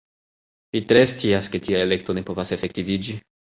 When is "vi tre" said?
0.77-1.03